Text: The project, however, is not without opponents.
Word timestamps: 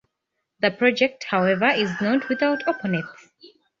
The 0.61 0.71
project, 0.71 1.25
however, 1.25 1.67
is 1.67 1.91
not 2.01 2.27
without 2.27 2.63
opponents. 2.67 3.29